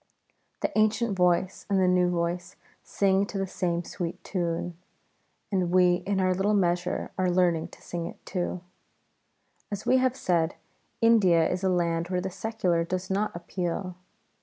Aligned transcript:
The 0.61 0.75
ancient 0.75 1.15
voice 1.15 1.67
and 1.69 1.79
the 1.79 1.87
new 1.87 2.09
voice 2.09 2.55
sing 2.81 3.27
to 3.27 3.37
the 3.37 3.45
same 3.45 3.83
sweet 3.83 4.23
tune; 4.23 4.75
and 5.51 5.69
we 5.69 5.97
in 6.07 6.19
our 6.19 6.33
little 6.33 6.55
measure 6.55 7.11
are 7.19 7.29
learning 7.29 7.67
to 7.67 7.83
sing 7.83 8.07
it 8.07 8.25
too. 8.25 8.61
As 9.71 9.85
we 9.85 9.97
have 9.97 10.15
said, 10.15 10.55
India 11.01 11.47
is 11.47 11.63
a 11.63 11.69
land 11.69 12.07
where 12.07 12.19
the 12.19 12.31
secular 12.31 12.83
does 12.83 13.11
not 13.11 13.35
appeal. 13.35 13.95